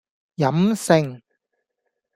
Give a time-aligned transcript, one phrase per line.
[0.37, 1.21] 飲勝